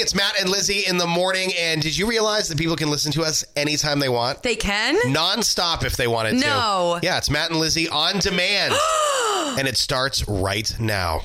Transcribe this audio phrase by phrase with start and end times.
[0.00, 1.52] It's Matt and Lizzie in the morning.
[1.58, 4.42] And did you realize that people can listen to us anytime they want?
[4.42, 4.96] They can?
[5.12, 6.46] Non-stop if they wanted to.
[6.46, 6.98] No.
[7.02, 8.72] Yeah, it's Matt and Lizzie on demand.
[9.58, 11.20] and it starts right now.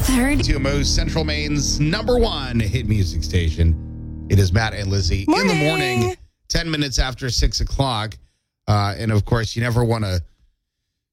[0.00, 0.44] Third.
[0.44, 4.26] to Mo's Central Maine's number one hit music station.
[4.28, 6.00] It is Matt and Lizzie in the Morning.
[6.00, 6.16] morning,
[6.48, 8.18] 10 minutes after six o'clock.
[8.68, 10.20] Uh, and of course, you never want to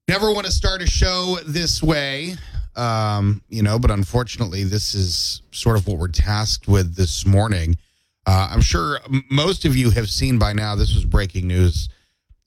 [0.09, 2.35] never want to start a show this way.
[2.75, 7.77] Um, you know, but unfortunately, this is sort of what we're tasked with this morning.
[8.25, 10.75] Uh, I'm sure most of you have seen by now.
[10.75, 11.89] This was breaking news.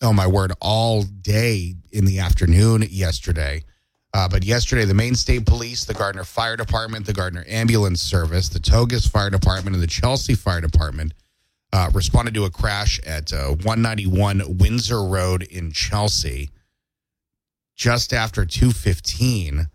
[0.02, 0.52] Oh my word!
[0.60, 3.64] All day in the afternoon yesterday.
[4.14, 8.48] Uh, but yesterday, the Maine State Police, the Gardiner Fire Department, the Gardiner Ambulance Service,
[8.48, 11.12] the Togus Fire Department, and the Chelsea Fire Department
[11.72, 16.50] uh, responded to a crash at uh, 191 Windsor Road in Chelsea
[17.74, 19.68] just after 215,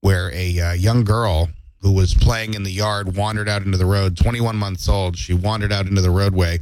[0.00, 1.48] where a uh, young girl
[1.80, 5.16] who was playing in the yard wandered out into the road, 21 months old.
[5.16, 6.60] She wandered out into the roadway,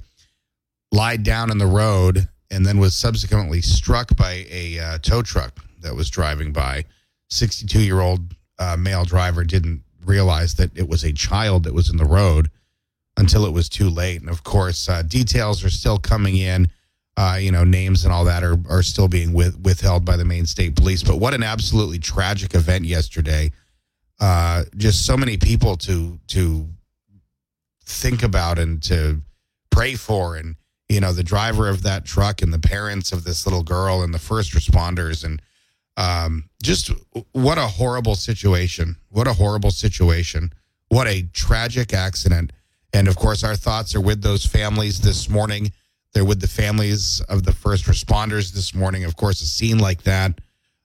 [0.93, 5.61] lied down in the road, and then was subsequently struck by a uh, tow truck
[5.81, 6.85] that was driving by.
[7.31, 11.91] 62 year old uh, male driver didn't realize that it was a child that was
[11.91, 12.49] in the road
[13.17, 14.21] until it was too late.
[14.21, 16.69] And of course, uh, details are still coming in.
[17.19, 20.25] Uh, you know, names and all that are, are still being with, withheld by the
[20.25, 21.03] Maine State Police.
[21.03, 23.51] But what an absolutely tragic event yesterday.
[24.21, 26.69] Uh, just so many people to to
[27.85, 29.21] think about and to
[29.71, 30.55] pray for and
[30.89, 34.15] you know the driver of that truck and the parents of this little girl and
[34.15, 35.25] the first responders.
[35.25, 35.43] And
[35.97, 36.93] um, just
[37.33, 38.95] what a horrible situation.
[39.09, 40.53] What a horrible situation.
[40.87, 42.53] What a tragic accident.
[42.93, 45.73] And of course our thoughts are with those families this morning
[46.19, 49.05] they're with the families of the first responders this morning.
[49.05, 50.41] Of course a scene like that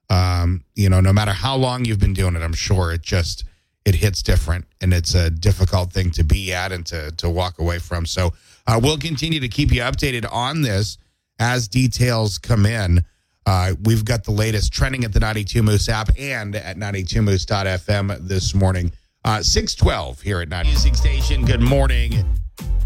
[0.09, 3.45] um, you know no matter how long you've been doing it i'm sure it just
[3.85, 7.59] it hits different and it's a difficult thing to be at and to to walk
[7.59, 8.05] away from.
[8.05, 8.33] So
[8.67, 10.97] uh, we'll continue to keep you updated on this
[11.39, 13.03] as details come in.
[13.45, 18.55] Uh, we've got the latest trending at the 92 moose app and at 92moose.fm this
[18.55, 18.91] morning.
[19.25, 21.43] Uh, 612 here at 90 music station.
[21.43, 22.42] Good morning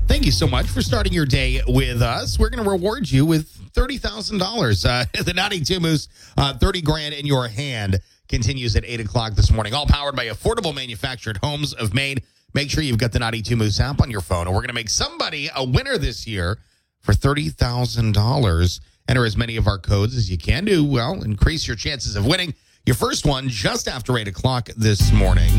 [0.07, 2.39] Thank you so much for starting your day with us.
[2.39, 4.85] We're going to reward you with $30,000.
[4.85, 6.07] Uh, the 92 Moose,
[6.37, 9.73] uh, 30 grand in your hand continues at 8 o'clock this morning.
[9.73, 12.19] All powered by affordable manufactured homes of Maine.
[12.53, 14.73] Make sure you've got the 92 Moose app on your phone, and we're going to
[14.73, 16.57] make somebody a winner this year
[17.01, 18.79] for $30,000.
[19.09, 20.85] Enter as many of our codes as you can do.
[20.85, 22.53] Well, increase your chances of winning.
[22.85, 25.51] Your first one just after 8 o'clock this morning.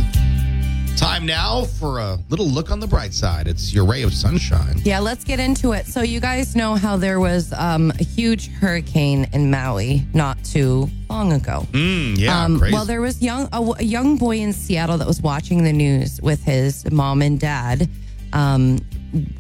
[0.99, 3.47] Time now for a little look on the bright side.
[3.47, 4.81] It's your ray of sunshine.
[4.83, 5.87] Yeah, let's get into it.
[5.87, 10.91] So, you guys know how there was um, a huge hurricane in Maui not too
[11.09, 11.69] long ago.
[11.71, 15.23] Mm, yeah, Um, well, there was young a, a young boy in Seattle that was
[15.23, 17.89] watching the news with his mom and dad
[18.33, 18.81] um,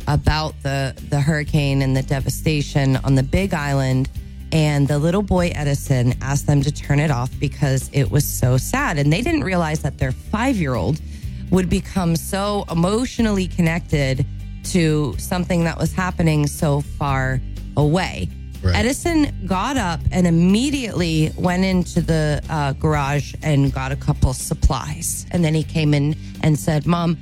[0.06, 4.08] about the the hurricane and the devastation on the Big Island.
[4.50, 8.56] And the little boy Edison asked them to turn it off because it was so
[8.56, 11.00] sad, and they didn't realize that their five year old
[11.50, 14.26] would become so emotionally connected
[14.64, 17.40] to something that was happening so far
[17.76, 18.28] away.
[18.62, 18.74] Right.
[18.74, 25.26] Edison got up and immediately went into the uh, garage and got a couple supplies.
[25.30, 27.16] And then he came in and said, Mom,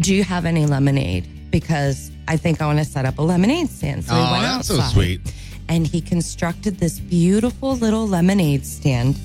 [0.00, 1.50] do you have any lemonade?
[1.50, 4.04] Because I think I want to set up a lemonade stand.
[4.04, 5.34] So he Oh, went that's so outside sweet.
[5.68, 9.18] and he constructed this beautiful little lemonade stand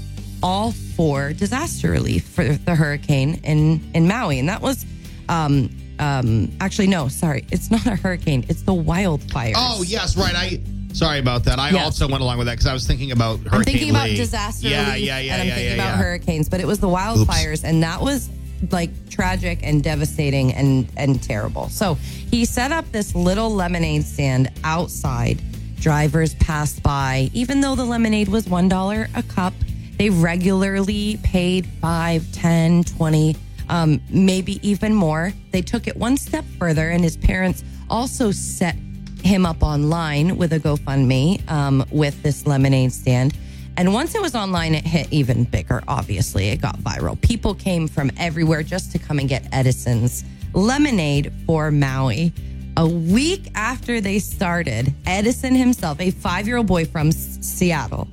[0.43, 4.39] all for disaster relief for the hurricane in in Maui.
[4.39, 4.85] And that was
[5.29, 7.45] um um actually no sorry.
[7.51, 8.45] It's not a hurricane.
[8.49, 9.53] It's the wildfires.
[9.55, 10.35] Oh, yes, right.
[10.35, 10.59] I
[10.93, 11.59] sorry about that.
[11.59, 14.09] I also went along with that because I was thinking about Hurricane I'm thinking about
[14.09, 14.15] Lee.
[14.15, 16.79] disaster Yeah, relief yeah, yeah, and I'm yeah, thinking yeah, about hurricanes but it was
[16.79, 18.29] the wildfires and that was
[18.71, 21.69] like tragic and devastating and and terrible.
[21.69, 21.95] So
[22.31, 25.41] he set up this little lemonade stand outside.
[25.79, 29.53] Drivers passed by even though the lemonade was one dollar a cup
[29.97, 33.35] they regularly paid five ten twenty
[33.69, 38.75] um, maybe even more they took it one step further and his parents also set
[39.23, 43.33] him up online with a GoFundMe um, with this lemonade stand.
[43.75, 45.83] And once it was online, it hit even bigger.
[45.87, 47.19] Obviously, it got viral.
[47.21, 50.23] People came from everywhere just to come and get Edison's
[50.53, 52.33] lemonade for Maui.
[52.77, 58.07] A week after they started, Edison himself, a five year old boy from Seattle,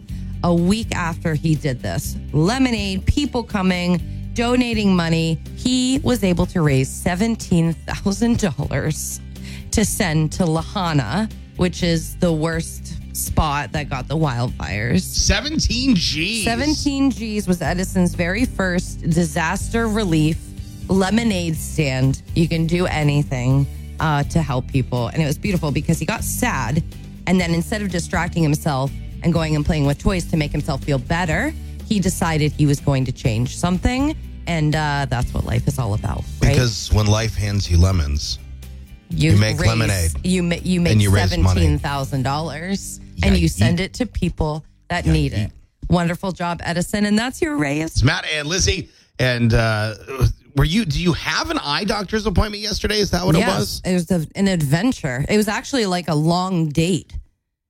[0.45, 4.01] a week after he did this, lemonade, people coming,
[4.35, 9.21] donating money, he was able to raise $17,000
[9.71, 15.01] to send to Lahaina, which is the worst spot that got the wildfires.
[15.01, 16.45] 17 G's.
[16.45, 20.39] 17 G's was Edison's very first disaster relief
[20.89, 22.21] lemonade stand.
[22.35, 23.67] You can do anything
[23.99, 25.07] uh, to help people.
[25.09, 26.85] And it was beautiful because he got sad.
[27.27, 28.91] And then instead of distracting himself
[29.25, 31.53] and going and playing with toys to make himself feel better,
[31.89, 34.17] he decided he was going to change something.
[34.47, 36.51] And uh, that's what life is all about, right?
[36.53, 38.39] Because when life hands you lemons,
[39.09, 40.11] you make raise- lemonade.
[40.23, 43.81] You ma- you make And you raise seventeen thousand dollars, Yeah, and you you- send
[43.81, 45.51] it to people that need it.
[45.89, 47.87] Wonderful job, Edison, and that's your raise.
[47.93, 48.89] It's Matt and Lizzie.
[49.19, 49.95] And uh,
[50.57, 50.85] were you?
[50.85, 52.99] Do you have an eye doctor's appointment yesterday?
[52.99, 53.81] Is that what it was?
[53.85, 55.25] It was a, an adventure.
[55.29, 57.13] It was actually like a long date,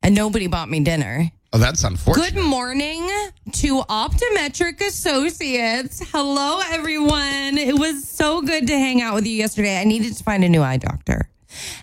[0.02, 1.30] and nobody bought me dinner.
[1.54, 2.34] Oh, that's unfortunate.
[2.34, 3.08] Good morning
[3.52, 6.02] to Optometric Associates.
[6.10, 7.56] Hello, everyone.
[7.58, 9.80] It was so good to hang out with you yesterday.
[9.80, 11.28] I needed to find a new eye doctor.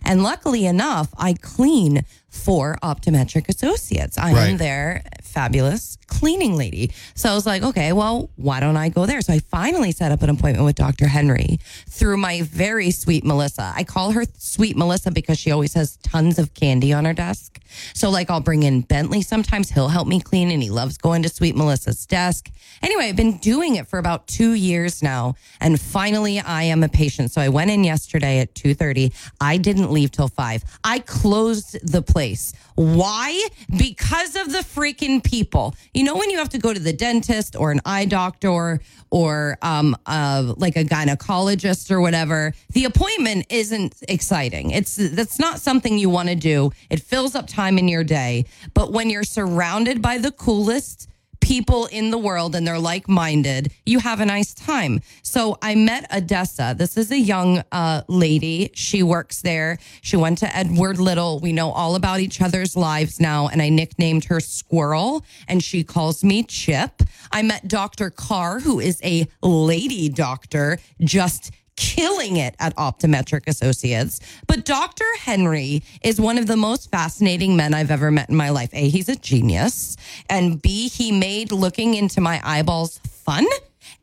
[0.04, 4.18] And luckily enough, I clean for Optometric Associates.
[4.18, 4.58] I am Right.
[4.58, 6.92] their fabulous cleaning lady.
[7.16, 9.22] So I was like, okay, well, why don't I go there?
[9.22, 11.08] So I finally set up an appointment with Dr.
[11.08, 11.58] Henry
[11.90, 13.72] through my very sweet Melissa.
[13.76, 17.60] I call her sweet Melissa because she always has tons of candy on her desk.
[17.94, 21.24] So like I'll bring in Bentley sometimes, he'll help me clean and he loves going
[21.24, 22.50] to sweet Melissa's desk.
[22.82, 26.90] Anyway, I've been doing it for about 2 years now and finally I am a
[26.90, 27.32] patient.
[27.32, 29.14] So I went in yesterday at 2:30.
[29.40, 30.64] I didn't leave till 5.
[30.84, 32.52] I closed the place.
[32.76, 33.48] Why?
[33.78, 35.76] Because of the freaking people.
[35.94, 39.58] You know when you have to go to the dentist or an eye doctor or
[39.62, 44.72] um uh like a gynecologist or whatever, the appointment isn't exciting.
[44.72, 46.72] It's that's not something you want to do.
[46.90, 48.46] It fills up time in your day.
[48.74, 51.11] But when you're surrounded by the coolest
[51.42, 55.02] people in the world and they're like minded, you have a nice time.
[55.24, 56.76] So I met Odessa.
[56.78, 58.72] This is a young uh, lady.
[58.74, 59.78] She works there.
[60.02, 61.40] She went to Edward Little.
[61.40, 63.48] We know all about each other's lives now.
[63.48, 67.02] And I nicknamed her Squirrel and she calls me Chip.
[67.32, 68.10] I met Dr.
[68.10, 71.52] Carr, who is a lady doctor, just
[71.82, 74.20] killing it at Optometric Associates.
[74.46, 75.04] But Dr.
[75.20, 78.70] Henry is one of the most fascinating men I've ever met in my life.
[78.74, 79.98] A, he's a genius.
[80.30, 83.48] And B, he made looking into my eyeballs fun,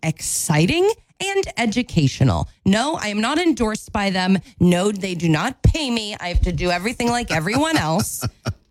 [0.02, 0.90] exciting,
[1.20, 2.48] and educational.
[2.66, 4.38] No, I am not endorsed by them.
[4.58, 6.16] No, they do not pay me.
[6.18, 8.26] I have to do everything like everyone else,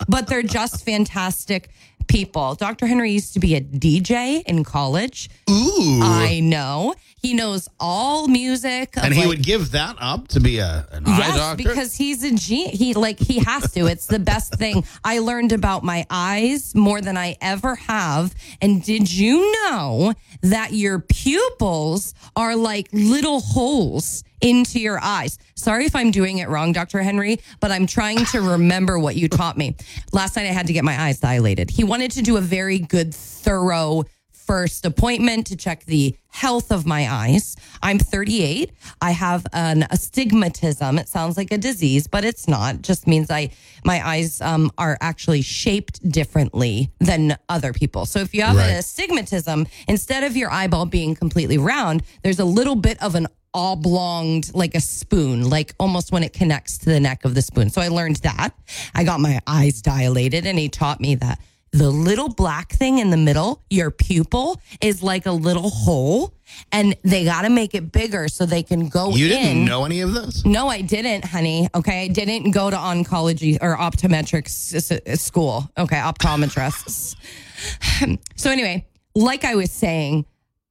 [0.10, 1.70] but they're just fantastic
[2.08, 2.56] people.
[2.56, 2.88] Dr.
[2.88, 5.30] Henry used to be a DJ in college.
[5.50, 6.02] Ooh.
[6.02, 6.96] I know.
[7.22, 8.94] He knows all music.
[8.96, 11.64] and he like- would give that up to be a, an eye Yes, doctor?
[11.64, 12.68] because he's a G.
[12.68, 13.88] He like he has to.
[13.88, 14.84] It's the best thing.
[15.04, 18.36] I learned about my eyes more than I ever have.
[18.62, 25.40] And did you know that your pupils are like little holes into your eyes?
[25.56, 27.02] Sorry if I'm doing it wrong, Dr.
[27.02, 29.76] Henry, but I'm trying to remember what you taught me.
[30.14, 31.72] Last night I had to get my eyes dilated.
[31.72, 34.04] He wanted to do a very good, thorough
[34.48, 37.56] first appointment to check the health of my eyes.
[37.84, 38.72] I'm 38.
[39.02, 40.98] I have an astigmatism.
[40.98, 42.76] It sounds like a disease, but it's not.
[42.76, 43.50] It just means I
[43.84, 48.06] my eyes um, are actually shaped differently than other people.
[48.06, 48.70] So if you have Right.
[48.72, 53.28] an astigmatism, instead of your eyeball being completely round, there's a little bit of an
[53.54, 57.70] oblonged like a spoon like almost when it connects to the neck of the spoon
[57.72, 58.50] so i learned that
[58.94, 61.40] i got my eyes dilated and he taught me that
[61.72, 66.34] the little black thing in the middle, your pupil, is like a little hole,
[66.72, 69.32] and they got to make it bigger so they can go you in.
[69.32, 70.46] didn't know any of this?
[70.46, 71.68] No, I didn't, honey.
[71.76, 75.70] Okay, I didn't go to oncology or optometrics school.
[75.78, 77.16] Okay, optometrists.
[78.36, 80.26] so anyway, like I was saying,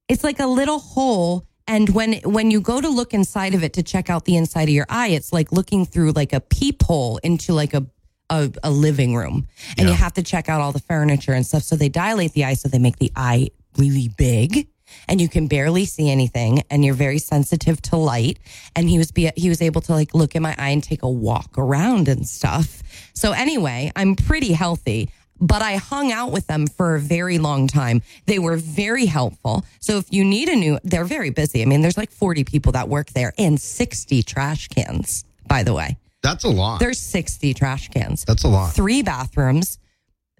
[0.07, 1.45] it's like a little hole.
[1.69, 4.63] And when when you go to look inside of it to check out the inside
[4.63, 7.85] of your eye, it's like looking through like a peephole into like a
[8.29, 11.63] a, a living room, and you have to check out all the furniture and stuff.
[11.63, 14.67] So they dilate the eye, so they make the eye really big,
[15.07, 18.39] and you can barely see anything, and you're very sensitive to light.
[18.75, 21.03] And he was be he was able to like look in my eye and take
[21.03, 22.83] a walk around and stuff.
[23.13, 27.67] So anyway, I'm pretty healthy but I hung out with them for a very long
[27.67, 28.01] time.
[28.25, 29.65] They were very helpful.
[29.79, 31.61] So if you need a new, they're very busy.
[31.61, 35.73] I mean, there's like 40 people that work there and 60 trash cans, by the
[35.73, 35.97] way.
[36.23, 36.79] That's a lot.
[36.79, 38.73] There's 60 trash cans, That's a lot.
[38.73, 39.79] three bathrooms,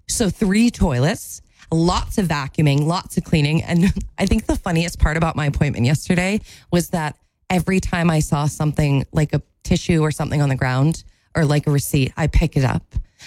[0.08, 3.62] so three toilets, lots of vacuuming, lots of cleaning.
[3.62, 6.40] And I think the funniest part about my appointment yesterday
[6.72, 7.16] was that
[7.50, 11.04] every time I saw something like a tissue or something on the ground
[11.36, 12.82] or like a receipt, I pick it up.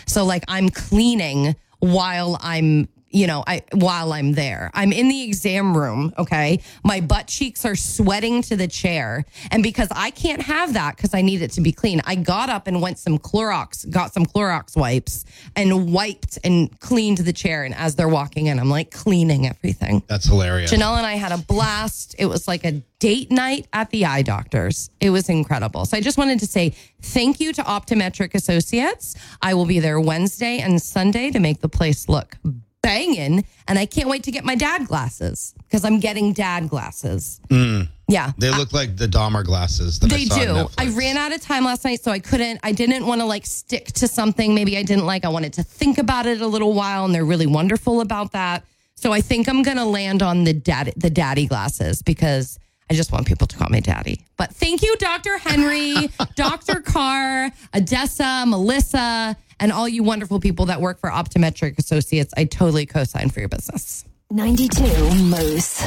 [0.07, 4.71] So like I'm cleaning while I'm you know, I while I'm there.
[4.73, 6.61] I'm in the exam room, okay?
[6.83, 9.25] My butt cheeks are sweating to the chair.
[9.51, 12.49] And because I can't have that because I need it to be clean, I got
[12.49, 15.25] up and went some Clorox, got some Clorox wipes
[15.55, 17.63] and wiped and cleaned the chair.
[17.63, 20.03] And as they're walking in, I'm like cleaning everything.
[20.07, 20.71] That's hilarious.
[20.71, 22.15] Janelle and I had a blast.
[22.17, 24.89] It was like a date night at the eye doctors.
[24.99, 25.85] It was incredible.
[25.85, 29.15] So I just wanted to say thank you to Optometric Associates.
[29.41, 32.37] I will be there Wednesday and Sunday to make the place look
[32.81, 33.45] banging.
[33.67, 37.39] And I can't wait to get my dad glasses because I'm getting dad glasses.
[37.49, 37.87] Mm.
[38.07, 38.31] Yeah.
[38.37, 39.99] They look like the Dahmer glasses.
[40.03, 40.67] I They do.
[40.77, 42.59] I ran out of time last night, so I couldn't.
[42.63, 45.23] I didn't want to like stick to something maybe I didn't like.
[45.23, 48.65] I wanted to think about it a little while, and they're really wonderful about that.
[48.95, 52.59] So I think I'm gonna land on the daddy, the daddy glasses because
[52.89, 54.25] I just want people to call me daddy.
[54.37, 55.37] But thank you, Dr.
[55.37, 56.81] Henry, Dr.
[56.81, 62.33] Carr, Odessa, Melissa, and all you wonderful people that work for Optometric Associates.
[62.35, 64.03] I totally co-sign for your business.
[64.31, 64.83] 92
[65.23, 65.85] Moose.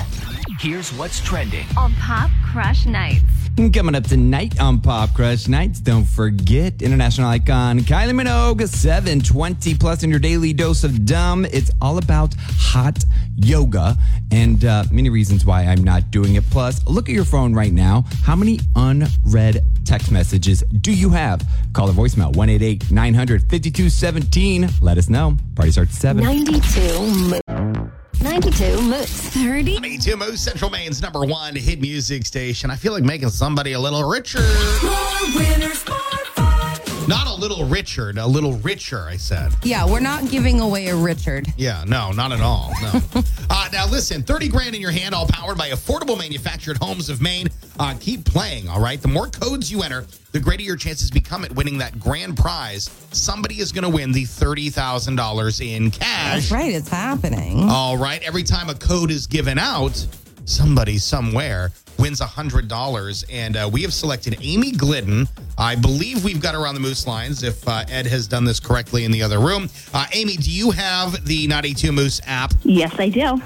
[0.59, 1.67] Here's what's trending.
[1.77, 3.25] on Pop Crush Nights.
[3.73, 10.03] Coming up tonight on Pop Crush Nights, don't forget international icon Kylie Minogue, 720 plus
[10.03, 11.45] in your daily dose of dumb.
[11.47, 13.05] It's all about hot
[13.37, 13.97] yoga
[14.33, 16.49] and uh, many reasons why I'm not doing it.
[16.51, 18.05] Plus, look at your phone right now.
[18.23, 21.47] How many unread text messages do you have?
[21.73, 24.69] Call the voicemail 188 900 5217.
[24.81, 25.37] Let us know.
[25.55, 26.23] Party starts at 7.
[26.25, 27.41] 92
[27.81, 27.91] Moose.
[28.23, 29.29] 92 Moose.
[29.31, 32.71] 30 Me too, Moose Central Maine's number one hit music station.
[32.71, 34.41] I feel like making somebody a little richer.
[37.07, 39.53] Not a little Richard, a little richer, I said.
[39.63, 41.47] Yeah, we're not giving away a Richard.
[41.57, 42.73] Yeah, no, not at all.
[42.81, 43.01] No.
[43.51, 47.21] uh, now, listen 30 grand in your hand, all powered by affordable manufactured homes of
[47.21, 47.49] Maine.
[47.79, 49.03] Uh, keep playing, all right?
[49.03, 52.89] The more codes you enter, the greater your chances become at winning that grand prize.
[53.13, 56.49] Somebody is going to win the $30,000 in cash.
[56.49, 57.69] That's right, it's happening.
[57.69, 58.23] All right.
[58.23, 60.07] Every time a code is given out,
[60.45, 63.25] somebody somewhere wins $100.
[63.31, 65.29] And uh, we have selected Amy Glidden.
[65.57, 68.61] I believe we've got her on the Moose lines if uh, Ed has done this
[68.61, 69.69] correctly in the other room.
[69.93, 72.53] Uh, Amy, do you have the 92 Moose app?
[72.63, 73.41] Yes, I do.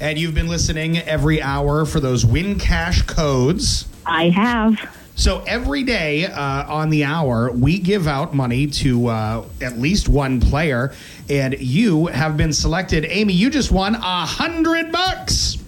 [0.00, 3.86] And you've been listening every hour for those win cash codes.
[4.06, 4.78] I have.
[5.14, 10.08] So every day uh, on the hour, we give out money to uh, at least
[10.08, 10.94] one player,
[11.28, 13.04] and you have been selected.
[13.04, 15.58] Amy, you just won a hundred bucks.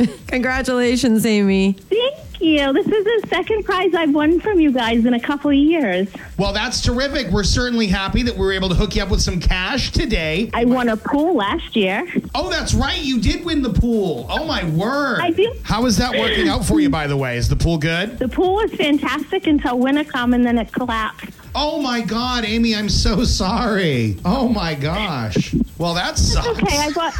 [0.00, 0.26] Woohoo!
[0.28, 1.72] Congratulations, Amy.
[1.72, 2.72] Thank you.
[2.72, 6.08] This is the second prize I've won from you guys in a couple years.
[6.38, 7.28] Well, that's terrific.
[7.28, 10.50] We're certainly happy that we were able to hook you up with some cash today.
[10.54, 12.06] I won a pool last year.
[12.34, 12.98] Oh, that's right.
[12.98, 14.26] You did win the pool.
[14.30, 15.20] Oh, my word.
[15.20, 15.60] I did.
[15.62, 17.36] How is that working out for you, by the way?
[17.36, 18.18] Is the pool good?
[18.18, 21.36] The pool was fantastic until winter come and then it collapsed.
[21.54, 24.16] Oh, my God, Amy, I'm so sorry.
[24.24, 25.54] Oh, my gosh.
[25.78, 26.46] Well, that sucks.
[26.46, 27.12] Okay, I bought.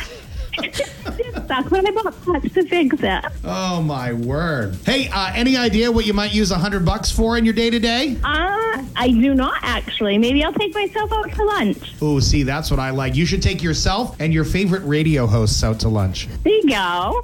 [1.47, 3.25] That's when I bought parts to fix it.
[3.45, 4.77] Oh my word!
[4.85, 7.71] Hey, uh, any idea what you might use a hundred bucks for in your day
[7.71, 8.17] to day?
[8.23, 10.19] Uh, I do not actually.
[10.19, 11.95] Maybe I'll take myself out to lunch.
[12.01, 13.17] Oh, see, that's what I like.
[13.17, 16.29] You should take yourself and your favorite radio hosts out to lunch.
[16.45, 17.21] There you go.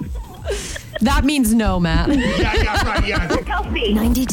[1.00, 2.08] That means no, Matt.
[2.16, 3.94] Yeah, yeah, right, yeah.
[3.94, 4.26] 92